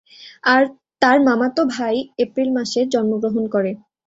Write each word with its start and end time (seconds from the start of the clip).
তার 1.01 1.17
মামাতো 1.27 1.61
ভাই 1.75 1.95
এপ্রিল 2.23 2.49
মাসে 2.57 2.79
জন্মগ্রহণ 2.93 3.43
করে। 3.53 3.71